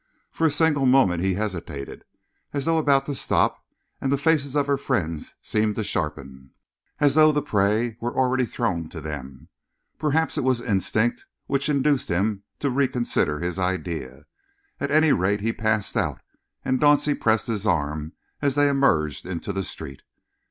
[0.31, 2.05] For a single moment he hesitated,
[2.53, 3.63] as though about to stop,
[4.01, 6.49] and the faces of her friends seemed to sharpen,
[6.99, 9.49] as though the prey were already thrown to them.
[9.99, 14.25] Perhaps it was instinct which induced him to reconsider his idea.
[14.79, 16.19] At any rate he passed out,
[16.65, 20.01] and Dauncey pressed his arm as they emerged into the street.